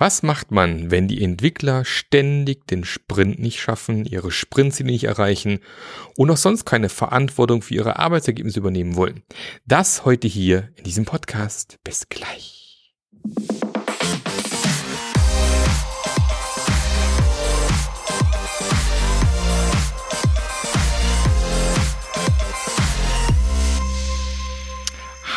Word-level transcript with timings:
Was 0.00 0.22
macht 0.22 0.50
man, 0.50 0.90
wenn 0.90 1.08
die 1.08 1.22
Entwickler 1.22 1.84
ständig 1.84 2.66
den 2.66 2.84
Sprint 2.84 3.38
nicht 3.38 3.60
schaffen, 3.60 4.06
ihre 4.06 4.30
Sprintziele 4.30 4.90
nicht 4.90 5.04
erreichen 5.04 5.58
und 6.16 6.30
auch 6.30 6.38
sonst 6.38 6.64
keine 6.64 6.88
Verantwortung 6.88 7.60
für 7.60 7.74
ihre 7.74 7.98
Arbeitsergebnisse 7.98 8.60
übernehmen 8.60 8.96
wollen? 8.96 9.22
Das 9.66 10.06
heute 10.06 10.26
hier 10.26 10.70
in 10.76 10.84
diesem 10.84 11.04
Podcast. 11.04 11.76
Bis 11.84 12.08
gleich. 12.08 12.94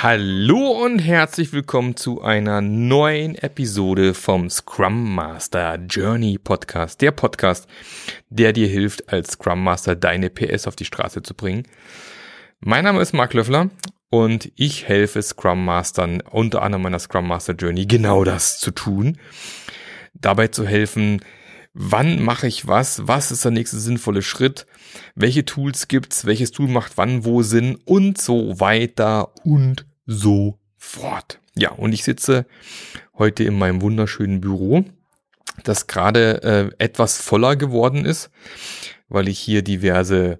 Hallo 0.03 0.83
und 0.83 0.99
herzlich 0.99 1.53
willkommen 1.53 1.95
zu 1.95 2.21
einer 2.21 2.59
neuen 2.59 3.35
Episode 3.35 4.13
vom 4.13 4.49
Scrum 4.49 5.15
Master 5.15 5.77
Journey 5.77 6.37
Podcast. 6.37 6.99
Der 6.99 7.11
Podcast, 7.11 7.69
der 8.29 8.51
dir 8.51 8.67
hilft, 8.67 9.07
als 9.07 9.31
Scrum 9.31 9.63
Master 9.63 9.95
deine 9.95 10.29
PS 10.29 10.67
auf 10.67 10.75
die 10.75 10.83
Straße 10.83 11.23
zu 11.23 11.33
bringen. 11.33 11.63
Mein 12.59 12.83
Name 12.83 13.01
ist 13.01 13.13
Mark 13.13 13.33
Löffler 13.33 13.69
und 14.09 14.51
ich 14.57 14.89
helfe 14.89 15.21
Scrum 15.21 15.63
Mastern 15.63 16.19
unter 16.19 16.63
anderem 16.63 16.81
meiner 16.81 16.99
Scrum 16.99 17.25
Master 17.25 17.53
Journey 17.53 17.85
genau 17.85 18.25
das 18.25 18.59
zu 18.59 18.71
tun. 18.71 19.17
Dabei 20.13 20.49
zu 20.49 20.67
helfen, 20.67 21.21
wann 21.73 22.21
mache 22.21 22.47
ich 22.47 22.67
was, 22.67 23.07
was 23.07 23.31
ist 23.31 23.45
der 23.45 23.51
nächste 23.51 23.79
sinnvolle 23.79 24.21
Schritt, 24.21 24.67
welche 25.15 25.45
Tools 25.45 25.87
gibt's, 25.87 26.25
welches 26.25 26.51
Tool 26.51 26.67
macht 26.67 26.97
wann 26.97 27.23
wo 27.23 27.41
Sinn 27.41 27.77
und 27.85 28.19
so 28.19 28.59
weiter 28.59 29.31
und 29.45 29.85
so 30.05 30.59
fort. 30.77 31.39
Ja, 31.55 31.71
und 31.71 31.93
ich 31.93 32.03
sitze 32.03 32.45
heute 33.17 33.43
in 33.43 33.57
meinem 33.57 33.81
wunderschönen 33.81 34.41
Büro, 34.41 34.83
das 35.63 35.87
gerade 35.87 36.71
äh, 36.79 36.83
etwas 36.83 37.19
voller 37.19 37.55
geworden 37.55 38.05
ist, 38.05 38.31
weil 39.07 39.27
ich 39.27 39.39
hier 39.39 39.61
diverse 39.61 40.39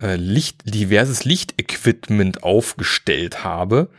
äh, 0.00 0.16
Licht, 0.16 0.62
diverses 0.64 1.24
Lichtequipment 1.24 2.42
aufgestellt 2.42 3.44
habe 3.44 3.90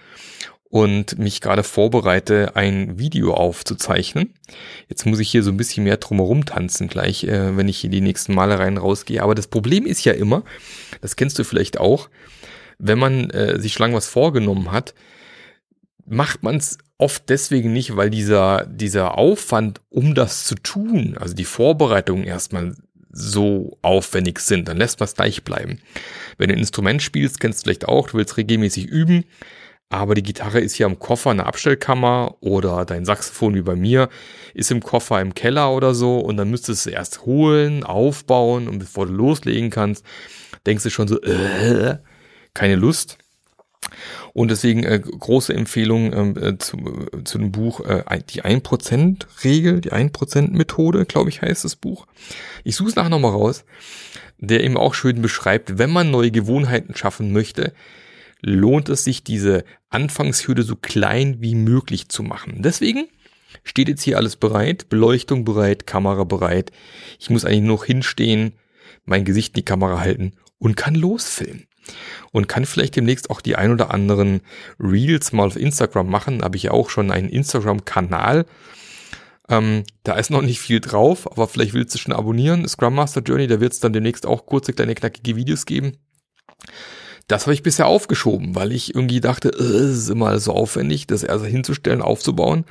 und 0.69 1.17
mich 1.17 1.41
gerade 1.41 1.63
vorbereite, 1.63 2.55
ein 2.55 2.99
Video 2.99 3.33
aufzuzeichnen. 3.33 4.33
Jetzt 4.89 5.05
muss 5.05 5.19
ich 5.19 5.31
hier 5.31 5.41
so 5.41 5.49
ein 5.49 5.57
bisschen 5.57 5.85
mehr 5.85 5.97
drumherum 5.97 6.45
tanzen 6.45 6.87
gleich, 6.87 7.23
äh, 7.23 7.55
wenn 7.57 7.67
ich 7.67 7.79
hier 7.79 7.89
die 7.89 8.01
nächsten 8.01 8.33
Male 8.33 8.59
rein 8.59 8.77
rausgehe. 8.77 9.23
Aber 9.23 9.33
das 9.33 9.47
Problem 9.47 9.85
ist 9.85 10.03
ja 10.05 10.13
immer, 10.13 10.43
das 11.01 11.15
kennst 11.15 11.39
du 11.39 11.43
vielleicht 11.43 11.79
auch, 11.79 12.09
wenn 12.79 12.99
man 12.99 13.29
äh, 13.29 13.59
sich 13.59 13.77
lange 13.79 13.95
was 13.95 14.07
vorgenommen 14.07 14.71
hat, 14.71 14.93
macht 16.05 16.43
man 16.43 16.55
es 16.55 16.77
oft 16.97 17.29
deswegen 17.29 17.73
nicht, 17.73 17.95
weil 17.95 18.09
dieser, 18.09 18.65
dieser 18.65 19.17
Aufwand, 19.17 19.81
um 19.89 20.15
das 20.15 20.45
zu 20.45 20.55
tun, 20.55 21.17
also 21.19 21.33
die 21.33 21.45
Vorbereitungen 21.45 22.23
erstmal 22.23 22.75
so 23.11 23.77
aufwendig 23.81 24.39
sind, 24.39 24.67
dann 24.67 24.77
lässt 24.77 24.99
man 24.99 25.05
es 25.05 25.15
gleich 25.15 25.43
bleiben. 25.43 25.79
Wenn 26.37 26.49
du 26.49 26.55
ein 26.55 26.59
Instrument 26.59 27.01
spielst, 27.01 27.39
kennst 27.39 27.59
du 27.59 27.63
vielleicht 27.63 27.87
auch, 27.87 28.09
du 28.09 28.17
willst 28.17 28.37
regelmäßig 28.37 28.85
üben, 28.85 29.25
aber 29.89 30.15
die 30.15 30.23
Gitarre 30.23 30.59
ist 30.59 30.75
hier 30.75 30.85
im 30.85 30.99
Koffer 30.99 31.31
in 31.31 31.37
der 31.37 31.47
Abstellkammer 31.47 32.35
oder 32.41 32.85
dein 32.85 33.05
Saxophon 33.05 33.55
wie 33.55 33.61
bei 33.61 33.75
mir 33.75 34.09
ist 34.53 34.71
im 34.71 34.83
Koffer 34.83 35.21
im 35.21 35.33
Keller 35.33 35.71
oder 35.71 35.93
so 35.93 36.19
und 36.19 36.37
dann 36.37 36.49
müsstest 36.49 36.85
du 36.85 36.89
es 36.89 36.95
erst 36.95 37.25
holen, 37.25 37.83
aufbauen 37.83 38.67
und 38.67 38.79
bevor 38.79 39.05
du 39.05 39.13
loslegen 39.13 39.69
kannst, 39.69 40.05
denkst 40.65 40.83
du 40.83 40.89
schon 40.89 41.07
so, 41.07 41.21
äh, 41.21 41.97
keine 42.57 42.75
Lust. 42.75 43.19
Und 44.33 44.49
deswegen 44.49 44.83
äh, 44.83 44.99
große 44.99 45.53
Empfehlung 45.53 46.11
ähm, 46.11 46.37
äh, 46.37 46.57
zu, 46.57 46.77
äh, 46.77 47.23
zu 47.23 47.37
dem 47.37 47.51
Buch 47.51 47.81
äh, 47.81 48.03
Die 48.29 48.43
1%-Regel, 48.43 49.81
die 49.81 49.93
1%-Methode, 49.93 51.05
glaube 51.05 51.29
ich, 51.29 51.41
heißt 51.41 51.63
das 51.63 51.75
Buch. 51.75 52.07
Ich 52.63 52.75
suche 52.75 52.89
es 52.89 52.95
nachher 52.95 53.09
nochmal 53.09 53.31
raus, 53.31 53.63
der 54.39 54.63
eben 54.63 54.75
auch 54.75 54.95
schön 54.95 55.21
beschreibt, 55.21 55.77
wenn 55.77 55.91
man 55.91 56.09
neue 56.09 56.31
Gewohnheiten 56.31 56.95
schaffen 56.95 57.31
möchte, 57.31 57.73
lohnt 58.41 58.89
es 58.89 59.03
sich, 59.03 59.23
diese 59.23 59.63
Anfangshürde 59.89 60.63
so 60.63 60.75
klein 60.75 61.37
wie 61.39 61.55
möglich 61.55 62.09
zu 62.09 62.23
machen. 62.23 62.61
Deswegen 62.63 63.07
steht 63.63 63.87
jetzt 63.87 64.03
hier 64.03 64.17
alles 64.17 64.35
bereit, 64.35 64.89
Beleuchtung 64.89 65.45
bereit, 65.45 65.85
Kamera 65.85 66.23
bereit. 66.23 66.71
Ich 67.19 67.29
muss 67.29 67.45
eigentlich 67.45 67.61
nur 67.61 67.85
hinstehen, 67.85 68.53
mein 69.05 69.25
Gesicht 69.25 69.53
in 69.53 69.61
die 69.61 69.65
Kamera 69.65 69.99
halten 69.99 70.33
und 70.57 70.75
kann 70.75 70.95
losfilmen 70.95 71.67
und 72.31 72.47
kann 72.47 72.65
vielleicht 72.65 72.95
demnächst 72.95 73.29
auch 73.29 73.41
die 73.41 73.55
ein 73.55 73.71
oder 73.71 73.91
anderen 73.91 74.41
Reels 74.79 75.31
mal 75.31 75.47
auf 75.47 75.55
Instagram 75.55 76.09
machen. 76.09 76.43
Habe 76.43 76.57
ich 76.57 76.63
ja 76.63 76.71
auch 76.71 76.89
schon 76.89 77.11
einen 77.11 77.29
Instagram-Kanal. 77.29 78.45
Ähm, 79.49 79.83
da 80.03 80.15
ist 80.15 80.29
noch 80.29 80.41
nicht 80.41 80.59
viel 80.59 80.79
drauf, 80.79 81.31
aber 81.31 81.47
vielleicht 81.47 81.73
willst 81.73 81.95
du 81.95 81.99
schon 81.99 82.13
abonnieren. 82.13 82.67
Scrum 82.67 82.95
Master 82.95 83.21
Journey, 83.21 83.47
da 83.47 83.59
wird 83.59 83.73
es 83.73 83.79
dann 83.79 83.93
demnächst 83.93 84.25
auch 84.25 84.45
kurze, 84.45 84.73
kleine, 84.73 84.95
knackige 84.95 85.35
Videos 85.35 85.65
geben. 85.65 85.97
Das 87.27 87.43
habe 87.43 87.53
ich 87.53 87.63
bisher 87.63 87.87
aufgeschoben, 87.87 88.55
weil 88.55 88.71
ich 88.71 88.95
irgendwie 88.95 89.19
dachte, 89.19 89.49
äh, 89.49 89.61
es 89.61 89.97
ist 89.97 90.09
immer 90.09 90.39
so 90.39 90.53
aufwendig, 90.53 91.07
das 91.07 91.23
erst 91.23 91.45
hinzustellen, 91.45 92.01
aufzubauen. 92.01 92.65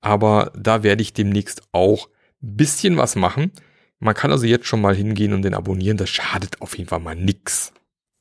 Aber 0.00 0.52
da 0.56 0.82
werde 0.82 1.02
ich 1.02 1.12
demnächst 1.12 1.62
auch 1.72 2.08
bisschen 2.40 2.96
was 2.96 3.16
machen. 3.16 3.52
Man 3.98 4.14
kann 4.14 4.32
also 4.32 4.46
jetzt 4.46 4.66
schon 4.66 4.80
mal 4.80 4.96
hingehen 4.96 5.32
und 5.32 5.42
den 5.42 5.54
abonnieren. 5.54 5.96
Das 5.96 6.10
schadet 6.10 6.60
auf 6.60 6.76
jeden 6.76 6.88
Fall 6.88 7.00
mal 7.00 7.14
nix. 7.14 7.72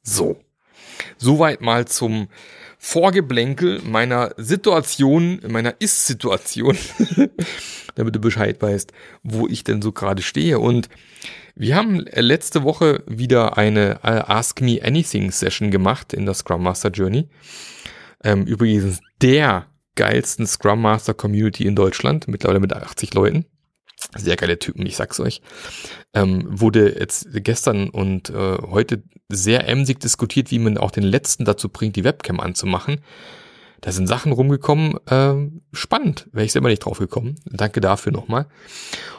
So. 0.04 0.38
Soweit 1.18 1.62
mal 1.62 1.88
zum 1.88 2.28
Vorgeblänkel 2.78 3.82
meiner 3.84 4.34
Situation, 4.38 5.40
meiner 5.48 5.76
Ist-Situation, 5.80 6.76
damit 7.96 8.16
du 8.16 8.20
Bescheid 8.20 8.60
weißt, 8.60 8.92
wo 9.22 9.48
ich 9.48 9.64
denn 9.64 9.84
so 9.84 9.92
gerade 9.92 10.24
stehe. 10.24 10.58
Und 10.58 10.90
wir 11.56 11.76
haben 11.76 12.00
letzte 12.00 12.64
Woche 12.64 13.04
wieder 13.06 13.58
eine 13.58 14.00
äh, 14.04 14.24
Ask 14.26 14.62
Me 14.62 14.80
Anything 14.84 15.32
Session 15.32 15.70
gemacht 15.70 16.12
in 16.14 16.26
der 16.26 16.34
Scrum 16.34 16.64
Master 16.64 16.90
Journey. 16.90 17.30
Ähm, 18.24 18.46
übrigens 18.46 19.00
der 19.22 19.68
geilsten 19.96 20.48
Scrum 20.48 20.82
Master 20.82 21.14
Community 21.14 21.66
in 21.68 21.76
Deutschland, 21.76 22.28
mittlerweile 22.28 22.60
mit 22.60 22.74
80 22.74 23.14
Leuten. 23.14 23.46
Sehr 24.18 24.36
geile 24.36 24.60
Typen, 24.60 24.86
ich 24.86 24.96
sag's 24.96 25.20
euch. 25.20 25.42
Ähm, 26.14 26.46
wurde 26.48 26.98
jetzt 27.00 27.28
gestern 27.32 27.90
und 27.90 28.30
äh, 28.30 28.58
heute 28.58 29.04
sehr 29.30 29.68
emsig 29.68 30.00
diskutiert, 30.00 30.52
wie 30.52 30.60
man 30.60 30.78
auch 30.78 30.92
den 30.92 31.04
letzten 31.04 31.46
dazu 31.46 31.70
bringt, 31.70 31.96
die 31.96 32.04
Webcam 32.04 32.40
anzumachen. 32.40 33.02
Da 33.80 33.92
sind 33.92 34.08
Sachen 34.08 34.32
rumgekommen, 34.32 34.98
äh, 35.08 35.34
spannend, 35.74 36.30
wäre 36.32 36.46
ich 36.46 36.52
selber 36.52 36.70
nicht 36.70 36.86
drauf 36.86 37.00
gekommen. 37.00 37.36
Danke 37.46 37.82
dafür 37.82 38.12
nochmal. 38.12 38.48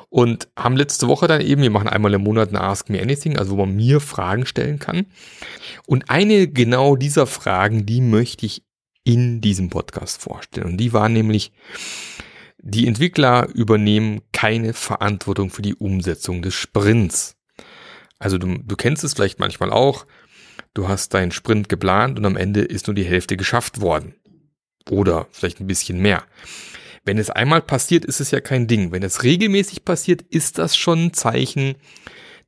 Und 0.08 0.48
haben 0.56 0.76
letzte 0.76 1.08
Woche 1.08 1.26
dann 1.26 1.40
eben, 1.40 1.62
wir 1.62 1.70
machen 1.70 1.88
einmal 1.88 2.12
im 2.14 2.22
Monat 2.22 2.50
eine 2.50 2.60
Ask 2.60 2.90
Me 2.90 3.00
Anything, 3.00 3.38
also 3.38 3.52
wo 3.52 3.64
man 3.64 3.74
mir 3.74 3.98
Fragen 3.98 4.46
stellen 4.46 4.78
kann. 4.78 5.06
Und 5.86 6.10
eine 6.10 6.48
genau 6.48 6.96
dieser 6.96 7.26
Fragen, 7.26 7.86
die 7.86 8.00
möchte 8.02 8.46
ich 8.46 8.62
in 9.04 9.40
diesem 9.40 9.70
Podcast 9.70 10.20
vorstellen. 10.20 10.66
Und 10.66 10.76
die 10.76 10.92
war 10.92 11.08
nämlich, 11.08 11.52
die 12.62 12.86
Entwickler 12.86 13.48
übernehmen 13.54 14.22
keine 14.32 14.72
Verantwortung 14.72 15.50
für 15.50 15.62
die 15.62 15.74
Umsetzung 15.74 16.42
des 16.42 16.54
Sprints. 16.54 17.36
Also 18.18 18.38
du, 18.38 18.58
du 18.58 18.76
kennst 18.76 19.02
es 19.02 19.14
vielleicht 19.14 19.40
manchmal 19.40 19.72
auch. 19.72 20.06
Du 20.72 20.88
hast 20.88 21.12
deinen 21.12 21.32
Sprint 21.32 21.68
geplant 21.68 22.18
und 22.18 22.24
am 22.24 22.36
Ende 22.36 22.60
ist 22.60 22.86
nur 22.86 22.94
die 22.94 23.04
Hälfte 23.04 23.36
geschafft 23.36 23.80
worden. 23.80 24.14
Oder 24.88 25.26
vielleicht 25.32 25.60
ein 25.60 25.66
bisschen 25.66 25.98
mehr. 25.98 26.22
Wenn 27.04 27.18
es 27.18 27.30
einmal 27.30 27.62
passiert, 27.62 28.04
ist 28.04 28.20
es 28.20 28.30
ja 28.30 28.40
kein 28.40 28.68
Ding. 28.68 28.92
Wenn 28.92 29.02
es 29.02 29.24
regelmäßig 29.24 29.84
passiert, 29.84 30.22
ist 30.22 30.58
das 30.58 30.76
schon 30.76 31.06
ein 31.06 31.12
Zeichen, 31.12 31.74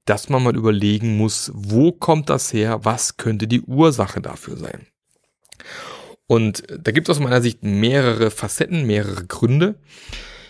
dass 0.04 0.28
man 0.28 0.44
mal 0.44 0.56
überlegen 0.56 1.16
muss, 1.16 1.50
wo 1.54 1.90
kommt 1.90 2.30
das 2.30 2.52
her, 2.52 2.84
was 2.84 3.16
könnte 3.16 3.48
die 3.48 3.62
Ursache 3.62 4.20
dafür 4.20 4.56
sein. 4.56 4.86
Und 6.26 6.64
da 6.70 6.90
gibt 6.92 7.08
es 7.08 7.16
aus 7.16 7.22
meiner 7.22 7.42
Sicht 7.42 7.62
mehrere 7.62 8.30
Facetten, 8.30 8.86
mehrere 8.86 9.26
Gründe. 9.26 9.76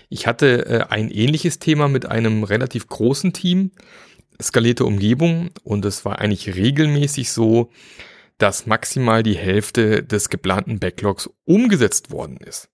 Ich 0.08 0.26
hatte 0.26 0.66
äh, 0.66 0.84
ein 0.88 1.10
ähnliches 1.10 1.58
Thema 1.58 1.88
mit 1.88 2.06
einem 2.06 2.44
relativ 2.44 2.86
großen 2.86 3.32
Team, 3.32 3.72
skalierte 4.40 4.84
Umgebung, 4.84 5.50
und 5.62 5.84
es 5.84 6.04
war 6.04 6.18
eigentlich 6.18 6.54
regelmäßig 6.54 7.32
so, 7.32 7.70
dass 8.38 8.66
maximal 8.66 9.22
die 9.22 9.36
Hälfte 9.36 10.02
des 10.02 10.28
geplanten 10.28 10.78
Backlogs 10.78 11.30
umgesetzt 11.44 12.10
worden 12.10 12.38
ist. 12.38 12.68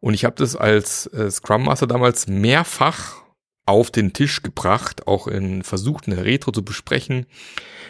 Und 0.00 0.14
ich 0.14 0.24
habe 0.24 0.36
das 0.36 0.56
als 0.56 1.06
äh, 1.08 1.30
Scrum 1.30 1.64
Master 1.64 1.86
damals 1.86 2.26
mehrfach 2.28 3.22
auf 3.68 3.90
den 3.90 4.14
Tisch 4.14 4.42
gebracht, 4.42 5.06
auch 5.06 5.28
in 5.28 5.62
versucht, 5.62 6.06
eine 6.06 6.24
Retro 6.24 6.52
zu 6.52 6.64
besprechen, 6.64 7.26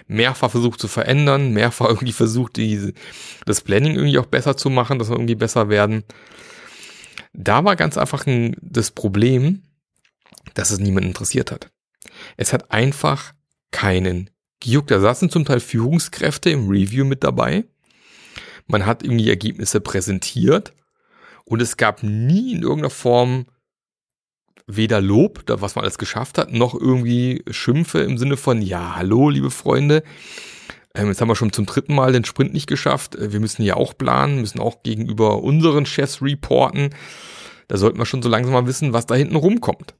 mehrfach 0.08 0.50
versucht 0.50 0.80
zu 0.80 0.88
verändern, 0.88 1.52
mehrfach 1.52 1.86
irgendwie 1.88 2.12
versucht, 2.12 2.56
die, 2.56 2.92
das 3.46 3.60
Planning 3.60 3.94
irgendwie 3.94 4.18
auch 4.18 4.26
besser 4.26 4.56
zu 4.56 4.70
machen, 4.70 4.98
dass 4.98 5.08
wir 5.08 5.14
irgendwie 5.14 5.36
besser 5.36 5.68
werden. 5.68 6.02
Da 7.32 7.64
war 7.64 7.76
ganz 7.76 7.96
einfach 7.96 8.26
ein, 8.26 8.56
das 8.60 8.90
Problem, 8.90 9.62
dass 10.54 10.70
es 10.70 10.80
niemand 10.80 11.06
interessiert 11.06 11.52
hat. 11.52 11.70
Es 12.36 12.52
hat 12.52 12.72
einfach 12.72 13.32
keinen 13.70 14.30
gejuckt. 14.58 14.90
Da 14.90 14.98
saßen 14.98 15.30
zum 15.30 15.44
Teil 15.44 15.60
Führungskräfte 15.60 16.50
im 16.50 16.68
Review 16.68 17.04
mit 17.04 17.22
dabei. 17.22 17.64
Man 18.66 18.84
hat 18.84 19.04
irgendwie 19.04 19.28
Ergebnisse 19.28 19.80
präsentiert 19.80 20.72
und 21.44 21.62
es 21.62 21.76
gab 21.76 22.02
nie 22.02 22.54
in 22.54 22.62
irgendeiner 22.62 22.90
Form 22.90 23.46
weder 24.68 25.00
Lob, 25.00 25.42
was 25.46 25.74
man 25.74 25.84
alles 25.84 25.98
geschafft 25.98 26.38
hat, 26.38 26.52
noch 26.52 26.74
irgendwie 26.74 27.42
Schimpfe 27.50 28.00
im 28.00 28.18
Sinne 28.18 28.36
von, 28.36 28.62
ja, 28.62 28.94
hallo, 28.96 29.30
liebe 29.30 29.50
Freunde, 29.50 30.04
ähm, 30.94 31.08
jetzt 31.08 31.20
haben 31.20 31.28
wir 31.28 31.36
schon 31.36 31.52
zum 31.52 31.66
dritten 31.66 31.94
Mal 31.94 32.12
den 32.12 32.24
Sprint 32.24 32.52
nicht 32.52 32.66
geschafft. 32.66 33.16
Äh, 33.16 33.32
wir 33.32 33.40
müssen 33.40 33.62
ja 33.62 33.74
auch 33.74 33.96
planen, 33.96 34.40
müssen 34.40 34.60
auch 34.60 34.82
gegenüber 34.82 35.42
unseren 35.42 35.86
Chefs 35.86 36.22
reporten. 36.22 36.90
Da 37.66 37.76
sollten 37.76 37.98
wir 37.98 38.06
schon 38.06 38.22
so 38.22 38.28
langsam 38.28 38.52
mal 38.52 38.66
wissen, 38.66 38.92
was 38.92 39.06
da 39.06 39.14
hinten 39.14 39.36
rumkommt. 39.36 39.94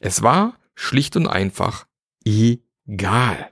Es 0.00 0.22
war 0.22 0.58
schlicht 0.74 1.16
und 1.16 1.26
einfach 1.26 1.86
egal. 2.24 3.50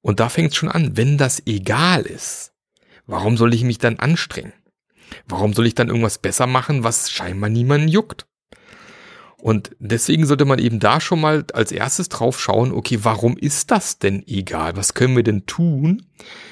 Und 0.00 0.20
da 0.20 0.28
fängt 0.28 0.52
es 0.52 0.56
schon 0.56 0.70
an, 0.70 0.96
wenn 0.96 1.18
das 1.18 1.42
egal 1.46 2.02
ist, 2.02 2.52
warum 3.06 3.36
soll 3.36 3.54
ich 3.54 3.64
mich 3.64 3.78
dann 3.78 3.98
anstrengen? 3.98 4.52
Warum 5.26 5.52
soll 5.52 5.66
ich 5.66 5.74
dann 5.74 5.88
irgendwas 5.88 6.18
besser 6.18 6.46
machen, 6.46 6.84
was 6.84 7.10
scheinbar 7.10 7.50
niemanden 7.50 7.88
juckt? 7.88 8.26
Und 9.38 9.70
deswegen 9.78 10.26
sollte 10.26 10.44
man 10.44 10.58
eben 10.58 10.80
da 10.80 11.00
schon 11.00 11.20
mal 11.20 11.44
als 11.52 11.70
erstes 11.70 12.08
drauf 12.08 12.40
schauen, 12.40 12.72
okay, 12.72 13.00
warum 13.02 13.36
ist 13.36 13.70
das 13.70 13.98
denn 13.98 14.26
egal? 14.26 14.76
Was 14.76 14.94
können 14.94 15.14
wir 15.14 15.22
denn 15.22 15.46
tun? 15.46 16.06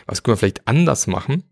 Was 0.07 0.23
können 0.23 0.35
wir 0.35 0.39
vielleicht 0.39 0.69
anders 0.69 1.07
machen? 1.07 1.45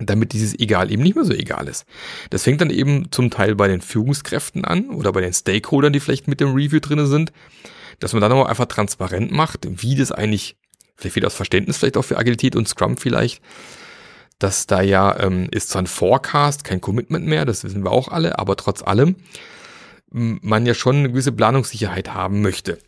damit 0.00 0.32
dieses 0.32 0.58
Egal 0.58 0.90
eben 0.90 1.02
nicht 1.02 1.14
mehr 1.14 1.24
so 1.24 1.32
egal 1.32 1.68
ist. 1.68 1.84
Das 2.30 2.42
fängt 2.42 2.60
dann 2.60 2.70
eben 2.70 3.12
zum 3.12 3.30
Teil 3.30 3.54
bei 3.54 3.68
den 3.68 3.80
Führungskräften 3.80 4.64
an 4.64 4.90
oder 4.90 5.12
bei 5.12 5.20
den 5.20 5.32
Stakeholdern, 5.32 5.92
die 5.92 6.00
vielleicht 6.00 6.26
mit 6.26 6.40
dem 6.40 6.54
Review 6.54 6.80
drinne 6.80 7.06
sind, 7.06 7.32
dass 8.00 8.12
man 8.12 8.20
dann 8.20 8.32
auch 8.32 8.46
einfach 8.46 8.66
transparent 8.66 9.30
macht, 9.30 9.68
wie 9.68 9.94
das 9.94 10.10
eigentlich, 10.10 10.56
vielleicht 10.96 11.16
wieder 11.16 11.26
das 11.26 11.34
Verständnis 11.34 11.76
vielleicht 11.76 11.96
auch 11.96 12.04
für 12.04 12.18
Agilität 12.18 12.56
und 12.56 12.66
Scrum 12.66 12.96
vielleicht, 12.96 13.40
dass 14.38 14.66
da 14.66 14.82
ja 14.82 15.16
ähm, 15.20 15.48
ist 15.52 15.70
zwar 15.70 15.82
ein 15.82 15.86
Forecast, 15.86 16.64
kein 16.64 16.80
Commitment 16.80 17.26
mehr, 17.26 17.44
das 17.44 17.62
wissen 17.62 17.84
wir 17.84 17.92
auch 17.92 18.08
alle, 18.08 18.38
aber 18.38 18.56
trotz 18.56 18.82
allem 18.82 19.16
man 20.14 20.64
ja 20.64 20.74
schon 20.74 20.96
eine 20.96 21.10
gewisse 21.10 21.32
Planungssicherheit 21.32 22.14
haben 22.14 22.40
möchte. 22.40 22.78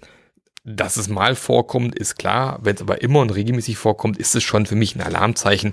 Dass 0.63 0.97
es 0.97 1.09
mal 1.09 1.35
vorkommt, 1.35 1.97
ist 1.97 2.17
klar. 2.17 2.61
Wenn 2.63 2.77
es 2.77 2.83
aber 2.83 3.03
immer 3.03 3.21
und 3.21 3.31
regelmäßig 3.31 3.77
vorkommt, 3.77 4.17
ist 4.17 4.35
es 4.37 4.45
schon 4.45 4.67
für 4.67 4.77
mich 4.77 4.95
ein 4.95 5.01
Alarmzeichen. 5.01 5.73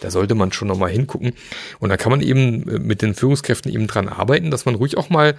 Da 0.00 0.10
sollte 0.10 0.34
man 0.34 0.52
schon 0.52 0.68
nochmal 0.68 0.90
hingucken. 0.90 1.32
Und 1.80 1.90
da 1.90 1.96
kann 1.96 2.10
man 2.12 2.20
eben 2.20 2.68
äh, 2.68 2.78
mit 2.78 3.02
den 3.02 3.14
Führungskräften 3.14 3.72
eben 3.72 3.88
dran 3.88 4.08
arbeiten, 4.08 4.50
dass 4.52 4.64
man 4.64 4.76
ruhig 4.76 4.96
auch 4.96 5.10
mal 5.10 5.36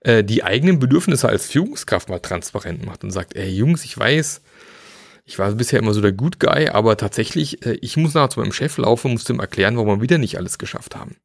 äh, 0.00 0.22
die 0.24 0.44
eigenen 0.44 0.78
Bedürfnisse 0.78 1.28
als 1.28 1.46
Führungskraft 1.46 2.10
mal 2.10 2.20
transparent 2.20 2.84
macht 2.84 3.02
und 3.02 3.12
sagt, 3.12 3.34
ey 3.34 3.48
Jungs, 3.48 3.84
ich 3.84 3.96
weiß, 3.96 4.42
ich 5.24 5.38
war 5.38 5.52
bisher 5.52 5.78
immer 5.78 5.94
so 5.94 6.02
der 6.02 6.12
Good 6.12 6.38
Guy, 6.38 6.68
aber 6.68 6.98
tatsächlich, 6.98 7.64
äh, 7.64 7.78
ich 7.80 7.96
muss 7.96 8.12
nachher 8.12 8.30
zu 8.30 8.40
meinem 8.40 8.52
Chef 8.52 8.76
laufen, 8.76 9.12
muss 9.12 9.24
dem 9.24 9.40
erklären, 9.40 9.76
warum 9.76 9.98
wir 9.98 10.02
wieder 10.02 10.18
nicht 10.18 10.36
alles 10.36 10.58
geschafft 10.58 10.96
haben. 10.96 11.16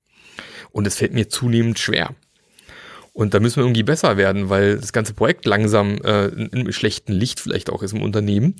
Und 0.71 0.87
es 0.87 0.95
fällt 0.95 1.13
mir 1.13 1.27
zunehmend 1.27 1.79
schwer. 1.79 2.15
Und 3.17 3.33
da 3.33 3.39
müssen 3.39 3.55
wir 3.55 3.63
irgendwie 3.63 3.81
besser 3.81 4.15
werden, 4.15 4.49
weil 4.49 4.77
das 4.77 4.93
ganze 4.93 5.15
Projekt 5.15 5.47
langsam 5.47 5.97
äh, 6.03 6.27
im 6.27 6.71
schlechten 6.71 7.13
Licht 7.13 7.39
vielleicht 7.39 7.71
auch 7.71 7.81
ist 7.81 7.93
im 7.93 8.03
Unternehmen. 8.03 8.53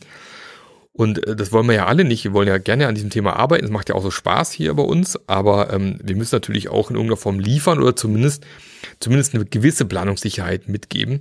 Und 0.94 1.28
äh, 1.28 1.36
das 1.36 1.52
wollen 1.52 1.68
wir 1.68 1.76
ja 1.76 1.86
alle 1.86 2.04
nicht. 2.04 2.24
Wir 2.24 2.34
wollen 2.34 2.48
ja 2.48 2.58
gerne 2.58 2.88
an 2.88 2.96
diesem 2.96 3.12
Thema 3.12 3.36
arbeiten. 3.36 3.66
Es 3.66 3.70
macht 3.70 3.90
ja 3.90 3.94
auch 3.94 4.02
so 4.02 4.10
Spaß 4.10 4.52
hier 4.52 4.74
bei 4.74 4.82
uns. 4.82 5.16
Aber 5.28 5.72
ähm, 5.72 6.00
wir 6.02 6.16
müssen 6.16 6.34
natürlich 6.34 6.70
auch 6.70 6.90
in 6.90 6.96
irgendeiner 6.96 7.18
Form 7.18 7.38
liefern 7.38 7.78
oder 7.78 7.96
zumindest, 7.96 8.48
zumindest 9.00 9.36
eine 9.36 9.46
gewisse 9.46 9.86
Planungssicherheit 9.86 10.68
mitgeben. 10.68 11.20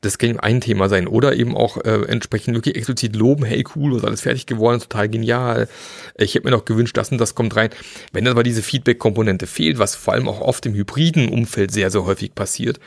Das 0.00 0.18
kann 0.18 0.38
ein 0.40 0.60
Thema 0.60 0.88
sein. 0.88 1.06
Oder 1.06 1.36
eben 1.36 1.56
auch 1.56 1.78
äh, 1.84 2.04
entsprechend 2.06 2.54
wirklich 2.54 2.76
explizit 2.76 3.16
loben, 3.16 3.44
hey 3.44 3.64
cool, 3.74 3.94
was 3.94 4.04
alles 4.04 4.20
fertig 4.20 4.46
geworden, 4.46 4.80
total 4.80 5.08
genial. 5.08 5.68
Ich 6.16 6.34
hätte 6.34 6.44
mir 6.44 6.50
noch 6.50 6.64
gewünscht, 6.64 6.96
das 6.96 7.10
und 7.10 7.18
das 7.18 7.34
kommt 7.34 7.56
rein. 7.56 7.70
Wenn 8.12 8.28
aber 8.28 8.42
diese 8.42 8.62
Feedback-Komponente 8.62 9.46
fehlt, 9.46 9.78
was 9.78 9.94
vor 9.94 10.14
allem 10.14 10.28
auch 10.28 10.40
oft 10.40 10.66
im 10.66 10.74
hybriden 10.74 11.28
Umfeld 11.28 11.70
sehr, 11.70 11.90
sehr 11.90 12.04
häufig 12.04 12.34
passiert, 12.34 12.80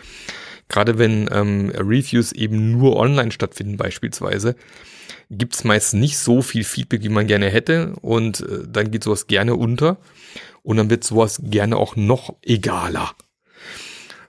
gerade 0.70 0.98
wenn 0.98 1.30
ähm, 1.32 1.72
Reviews 1.76 2.32
eben 2.34 2.72
nur 2.72 2.98
online 2.98 3.32
stattfinden 3.32 3.78
beispielsweise, 3.78 4.56
gibt 5.30 5.56
es 5.56 5.64
meist 5.64 5.94
nicht 5.94 6.18
so 6.18 6.42
viel 6.42 6.64
Feedback, 6.64 7.04
wie 7.04 7.10
man 7.10 7.28
gerne 7.28 7.50
hätte 7.50 7.94
und 8.02 8.42
äh, 8.42 8.64
dann 8.68 8.92
geht 8.92 9.04
sowas 9.04 9.28
gerne 9.28 9.56
unter 9.56 9.98
und 10.64 10.78
dann 10.78 10.90
wird 10.90 11.04
sowas 11.04 11.42
gerne 11.44 11.78
auch 11.78 11.96
noch 11.96 12.36
egaler. 12.44 13.14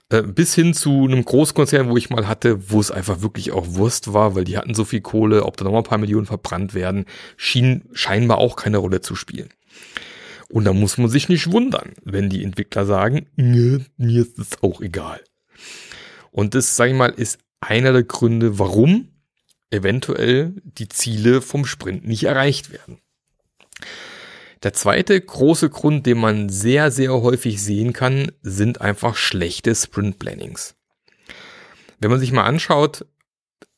Äh, 0.09 0.23
bis 0.23 0.55
hin 0.55 0.73
zu 0.73 1.05
einem 1.05 1.23
Großkonzern, 1.23 1.89
wo 1.89 1.97
ich 1.97 2.09
mal 2.09 2.27
hatte, 2.27 2.71
wo 2.71 2.79
es 2.79 2.91
einfach 2.91 3.21
wirklich 3.21 3.51
auch 3.51 3.75
Wurst 3.75 4.13
war, 4.13 4.35
weil 4.35 4.43
die 4.43 4.57
hatten 4.57 4.73
so 4.73 4.85
viel 4.85 5.01
Kohle, 5.01 5.45
ob 5.45 5.57
da 5.57 5.63
nochmal 5.63 5.81
ein 5.81 5.87
paar 5.87 5.97
Millionen 5.99 6.25
verbrannt 6.25 6.73
werden, 6.73 7.05
schien 7.37 7.83
scheinbar 7.93 8.39
auch 8.39 8.55
keine 8.55 8.77
Rolle 8.77 9.01
zu 9.01 9.15
spielen. 9.15 9.49
Und 10.49 10.65
da 10.65 10.73
muss 10.73 10.97
man 10.97 11.09
sich 11.09 11.29
nicht 11.29 11.51
wundern, 11.51 11.93
wenn 12.03 12.29
die 12.29 12.43
Entwickler 12.43 12.85
sagen, 12.85 13.27
mir 13.97 14.21
ist 14.21 14.39
es 14.39 14.63
auch 14.63 14.81
egal. 14.81 15.21
Und 16.31 16.55
das, 16.55 16.75
sage 16.75 16.91
ich 16.91 16.97
mal, 16.97 17.11
ist 17.11 17.37
einer 17.59 17.93
der 17.93 18.03
Gründe, 18.03 18.57
warum 18.57 19.09
eventuell 19.69 20.53
die 20.63 20.89
Ziele 20.89 21.41
vom 21.41 21.65
Sprint 21.65 22.07
nicht 22.07 22.23
erreicht 22.23 22.71
werden. 22.71 22.97
Der 24.63 24.73
zweite 24.73 25.19
große 25.19 25.69
Grund, 25.69 26.05
den 26.05 26.17
man 26.17 26.49
sehr, 26.49 26.91
sehr 26.91 27.13
häufig 27.13 27.61
sehen 27.61 27.93
kann, 27.93 28.31
sind 28.41 28.81
einfach 28.81 29.15
schlechte 29.15 29.73
Sprint 29.73 30.19
Plannings. 30.19 30.75
Wenn 31.99 32.11
man 32.11 32.19
sich 32.19 32.31
mal 32.31 32.43
anschaut, 32.43 33.05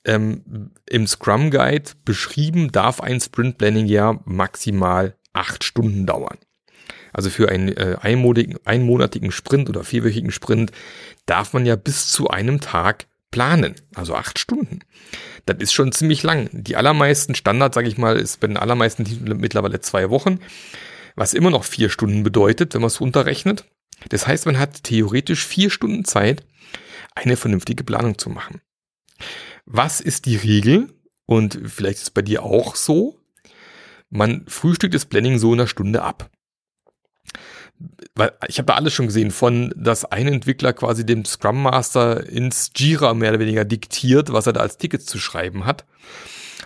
ähm, 0.05 0.71
im 0.87 1.05
Scrum 1.05 1.51
Guide 1.51 1.91
beschrieben 2.03 2.71
darf 2.71 3.01
ein 3.01 3.19
Sprint 3.19 3.57
Planning 3.57 3.85
ja 3.85 4.19
maximal 4.25 5.15
acht 5.33 5.63
Stunden 5.63 6.05
dauern. 6.05 6.37
Also 7.13 7.29
für 7.29 7.49
einen 7.49 7.69
äh, 7.69 7.97
einmonatigen, 8.01 8.57
einmonatigen 8.65 9.31
Sprint 9.31 9.69
oder 9.69 9.83
vierwöchigen 9.83 10.31
Sprint 10.31 10.71
darf 11.25 11.53
man 11.53 11.65
ja 11.65 11.75
bis 11.75 12.07
zu 12.09 12.29
einem 12.29 12.61
Tag 12.61 13.07
planen, 13.31 13.75
also 13.95 14.15
acht 14.15 14.39
Stunden. 14.39 14.81
Das 15.45 15.57
ist 15.59 15.73
schon 15.73 15.91
ziemlich 15.91 16.23
lang. 16.23 16.49
Die 16.51 16.75
allermeisten 16.75 17.33
Standard, 17.35 17.73
sage 17.73 17.87
ich 17.87 17.97
mal, 17.97 18.17
ist 18.17 18.39
bei 18.39 18.47
den 18.47 18.57
allermeisten 18.57 19.05
mittlerweile 19.39 19.79
zwei 19.79 20.09
Wochen, 20.09 20.39
was 21.15 21.33
immer 21.33 21.49
noch 21.49 21.63
vier 21.63 21.89
Stunden 21.89 22.23
bedeutet, 22.23 22.73
wenn 22.73 22.81
man 22.81 22.87
es 22.87 23.01
runterrechnet. 23.01 23.65
Das 24.09 24.27
heißt, 24.27 24.45
man 24.45 24.59
hat 24.59 24.83
theoretisch 24.83 25.45
vier 25.45 25.69
Stunden 25.69 26.05
Zeit, 26.05 26.43
eine 27.15 27.37
vernünftige 27.37 27.83
Planung 27.83 28.17
zu 28.17 28.29
machen. 28.29 28.61
Was 29.65 30.01
ist 30.01 30.25
die 30.25 30.37
Regel? 30.37 30.93
Und 31.25 31.59
vielleicht 31.65 31.97
ist 31.97 32.03
es 32.03 32.09
bei 32.09 32.21
dir 32.21 32.43
auch 32.43 32.75
so. 32.75 33.19
Man 34.09 34.45
frühstückt 34.47 34.93
das 34.93 35.05
Planning 35.05 35.39
so 35.39 35.53
in 35.53 35.59
einer 35.59 35.67
Stunde 35.67 36.01
ab 36.01 36.29
weil 38.15 38.31
ich 38.47 38.57
habe 38.57 38.67
da 38.67 38.73
alles 38.73 38.93
schon 38.93 39.07
gesehen, 39.07 39.31
von 39.31 39.73
dass 39.75 40.05
ein 40.05 40.27
Entwickler 40.27 40.73
quasi 40.73 41.05
dem 41.05 41.25
Scrum 41.25 41.63
Master 41.63 42.27
ins 42.27 42.71
Jira 42.75 43.13
mehr 43.13 43.31
oder 43.31 43.39
weniger 43.39 43.65
diktiert, 43.65 44.31
was 44.33 44.47
er 44.47 44.53
da 44.53 44.61
als 44.61 44.77
Tickets 44.77 45.05
zu 45.05 45.19
schreiben 45.19 45.65
hat. 45.65 45.85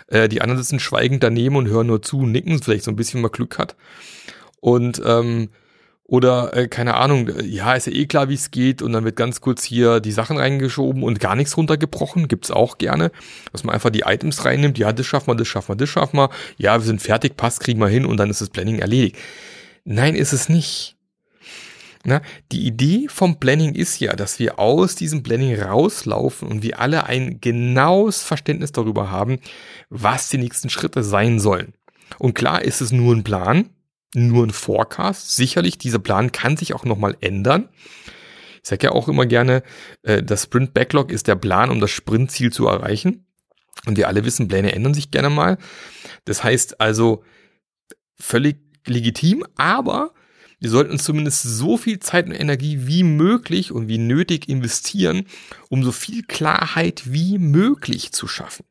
Äh, 0.08 0.28
die 0.28 0.40
anderen 0.40 0.62
sitzen 0.62 0.80
schweigend 0.80 1.22
daneben 1.22 1.56
und 1.56 1.68
hören 1.68 1.86
nur 1.86 2.02
zu, 2.02 2.26
nicken, 2.26 2.62
vielleicht 2.62 2.84
so 2.84 2.90
ein 2.90 2.96
bisschen 2.96 3.20
mal 3.20 3.28
Glück 3.28 3.58
hat. 3.58 3.76
Und 4.60 5.00
ähm, 5.04 5.50
oder 6.08 6.56
äh, 6.56 6.68
keine 6.68 6.94
Ahnung, 6.94 7.30
ja, 7.42 7.74
ist 7.74 7.88
ja 7.88 7.92
eh 7.92 8.06
klar, 8.06 8.28
wie 8.28 8.34
es 8.34 8.52
geht 8.52 8.80
und 8.80 8.92
dann 8.92 9.04
wird 9.04 9.16
ganz 9.16 9.40
kurz 9.40 9.64
hier 9.64 9.98
die 9.98 10.12
Sachen 10.12 10.36
reingeschoben 10.36 11.02
und 11.02 11.18
gar 11.18 11.34
nichts 11.34 11.56
runtergebrochen, 11.56 12.28
gibt's 12.28 12.52
auch 12.52 12.78
gerne, 12.78 13.10
dass 13.52 13.64
man 13.64 13.74
einfach 13.74 13.90
die 13.90 14.04
Items 14.06 14.44
reinnimmt, 14.44 14.78
ja, 14.78 14.92
das 14.92 15.04
schaffen 15.04 15.28
wir, 15.28 15.34
das 15.34 15.48
schaffen 15.48 15.70
wir, 15.70 15.76
das 15.76 15.88
schaffen 15.88 16.16
wir, 16.16 16.30
ja, 16.58 16.78
wir 16.78 16.86
sind 16.86 17.02
fertig, 17.02 17.36
passt, 17.36 17.58
kriegen 17.58 17.80
wir 17.80 17.88
hin 17.88 18.06
und 18.06 18.18
dann 18.18 18.30
ist 18.30 18.40
das 18.40 18.50
Planning 18.50 18.78
erledigt. 18.78 19.16
Nein, 19.84 20.14
ist 20.14 20.32
es 20.32 20.48
nicht. 20.48 20.95
Na, 22.08 22.22
die 22.52 22.64
Idee 22.64 23.08
vom 23.08 23.40
Planning 23.40 23.74
ist 23.74 23.98
ja, 23.98 24.14
dass 24.14 24.38
wir 24.38 24.60
aus 24.60 24.94
diesem 24.94 25.24
Planning 25.24 25.60
rauslaufen 25.60 26.46
und 26.46 26.62
wir 26.62 26.78
alle 26.78 27.04
ein 27.06 27.40
genaues 27.40 28.22
Verständnis 28.22 28.70
darüber 28.70 29.10
haben, 29.10 29.40
was 29.90 30.28
die 30.28 30.38
nächsten 30.38 30.70
Schritte 30.70 31.02
sein 31.02 31.40
sollen. 31.40 31.74
Und 32.20 32.34
klar 32.34 32.62
ist 32.62 32.80
es 32.80 32.92
nur 32.92 33.12
ein 33.12 33.24
Plan, 33.24 33.70
nur 34.14 34.46
ein 34.46 34.50
Forecast. 34.50 35.34
Sicherlich, 35.34 35.78
dieser 35.78 35.98
Plan 35.98 36.30
kann 36.30 36.56
sich 36.56 36.74
auch 36.74 36.84
nochmal 36.84 37.16
ändern. 37.20 37.68
Ich 38.62 38.68
sage 38.68 38.86
ja 38.86 38.92
auch 38.92 39.08
immer 39.08 39.26
gerne, 39.26 39.64
äh, 40.04 40.22
das 40.22 40.44
Sprint 40.44 40.74
Backlog 40.74 41.10
ist 41.10 41.26
der 41.26 41.34
Plan, 41.34 41.70
um 41.70 41.80
das 41.80 41.90
Sprintziel 41.90 42.52
zu 42.52 42.68
erreichen. 42.68 43.26
Und 43.84 43.96
wir 43.96 44.06
alle 44.06 44.24
wissen, 44.24 44.46
Pläne 44.46 44.72
ändern 44.72 44.94
sich 44.94 45.10
gerne 45.10 45.28
mal. 45.28 45.58
Das 46.24 46.44
heißt 46.44 46.80
also 46.80 47.24
völlig 48.14 48.58
legitim, 48.86 49.44
aber 49.56 50.12
wir 50.58 50.70
sollten 50.70 50.92
uns 50.92 51.04
zumindest 51.04 51.42
so 51.42 51.76
viel 51.76 52.00
Zeit 52.00 52.26
und 52.26 52.32
Energie 52.32 52.86
wie 52.86 53.02
möglich 53.02 53.72
und 53.72 53.88
wie 53.88 53.98
nötig 53.98 54.48
investieren, 54.48 55.26
um 55.68 55.84
so 55.84 55.92
viel 55.92 56.22
Klarheit 56.22 57.02
wie 57.12 57.38
möglich 57.38 58.12
zu 58.12 58.26
schaffen. 58.26 58.64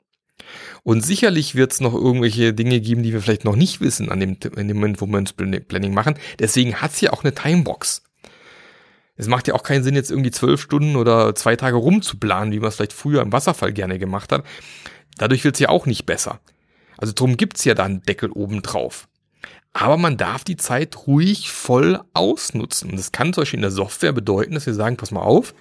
Und 0.83 1.05
sicherlich 1.05 1.55
wird 1.55 1.73
es 1.73 1.81
noch 1.81 1.93
irgendwelche 1.93 2.53
Dinge 2.53 2.79
geben, 2.79 3.03
die 3.03 3.13
wir 3.13 3.21
vielleicht 3.21 3.45
noch 3.45 3.55
nicht 3.55 3.81
wissen 3.81 4.09
an 4.09 4.19
dem, 4.19 4.37
in 4.55 4.67
dem 4.67 4.77
Moment, 4.77 5.01
wo 5.01 5.05
wir 5.07 5.17
uns 5.17 5.33
Planning 5.33 5.93
machen. 5.93 6.15
Deswegen 6.39 6.75
hat 6.75 6.91
es 6.91 7.01
ja 7.01 7.13
auch 7.13 7.23
eine 7.23 7.33
Timebox. 7.33 8.03
Es 9.15 9.27
macht 9.27 9.47
ja 9.47 9.53
auch 9.53 9.63
keinen 9.63 9.83
Sinn, 9.83 9.95
jetzt 9.95 10.11
irgendwie 10.11 10.31
zwölf 10.31 10.61
Stunden 10.61 10.95
oder 10.95 11.35
zwei 11.35 11.55
Tage 11.55 11.77
rumzuplanen, 11.77 12.51
wie 12.51 12.59
man 12.59 12.69
es 12.69 12.75
vielleicht 12.75 12.93
früher 12.93 13.21
im 13.21 13.31
Wasserfall 13.31 13.71
gerne 13.71 13.97
gemacht 13.97 14.31
hat. 14.31 14.43
Dadurch 15.17 15.43
wird 15.43 15.55
es 15.55 15.61
ja 15.61 15.69
auch 15.69 15.85
nicht 15.85 16.05
besser. 16.05 16.41
Also 16.97 17.13
drum 17.15 17.37
gibt's 17.37 17.63
ja 17.63 17.73
da 17.73 17.85
einen 17.85 18.01
Deckel 18.03 18.31
oben 18.31 18.61
drauf. 18.61 19.07
Aber 19.75 19.97
man 19.97 20.15
darf 20.15 20.45
die 20.45 20.55
Zeit 20.55 21.05
ruhig 21.05 21.51
voll 21.51 21.99
ausnutzen. 22.13 22.91
Und 22.91 22.97
das 22.97 23.11
kann 23.11 23.33
zum 23.33 23.41
Beispiel 23.41 23.57
in 23.57 23.61
der 23.61 23.71
Software 23.71 24.13
bedeuten, 24.13 24.53
dass 24.53 24.65
wir 24.65 24.73
sagen, 24.73 24.95
pass 24.95 25.11
mal 25.11 25.19
auf, 25.19 25.53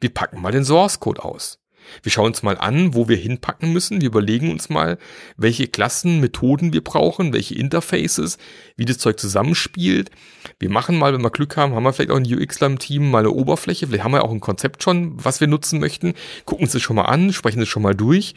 wir 0.00 0.08
packen 0.08 0.40
mal 0.40 0.50
den 0.50 0.64
Source 0.64 0.98
Code 0.98 1.22
aus. 1.22 1.58
Wir 2.02 2.10
schauen 2.10 2.28
uns 2.28 2.42
mal 2.42 2.56
an, 2.56 2.94
wo 2.94 3.06
wir 3.06 3.18
hinpacken 3.18 3.70
müssen. 3.70 4.00
Wir 4.00 4.08
überlegen 4.08 4.50
uns 4.50 4.70
mal, 4.70 4.96
welche 5.36 5.68
Klassen, 5.68 6.20
Methoden 6.20 6.72
wir 6.72 6.82
brauchen, 6.82 7.34
welche 7.34 7.54
Interfaces, 7.54 8.38
wie 8.76 8.86
das 8.86 8.96
Zeug 8.96 9.20
zusammenspielt. 9.20 10.10
Wir 10.58 10.70
machen 10.70 10.96
mal, 10.96 11.12
wenn 11.12 11.22
wir 11.22 11.30
Glück 11.30 11.58
haben, 11.58 11.74
haben 11.74 11.82
wir 11.82 11.92
vielleicht 11.92 12.10
auch 12.10 12.16
ein 12.16 12.24
UXler 12.24 12.68
im 12.68 12.78
Team, 12.78 13.10
mal 13.10 13.18
eine 13.18 13.30
Oberfläche. 13.30 13.88
Vielleicht 13.88 14.04
haben 14.04 14.12
wir 14.12 14.24
auch 14.24 14.32
ein 14.32 14.40
Konzept 14.40 14.82
schon, 14.82 15.22
was 15.22 15.40
wir 15.40 15.48
nutzen 15.48 15.80
möchten. 15.80 16.14
Gucken 16.46 16.64
uns 16.64 16.72
das 16.72 16.80
schon 16.80 16.96
mal 16.96 17.02
an, 17.02 17.34
sprechen 17.34 17.60
es 17.60 17.68
schon 17.68 17.82
mal 17.82 17.94
durch 17.94 18.34